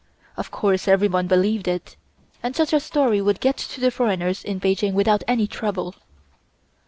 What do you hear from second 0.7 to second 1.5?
everyone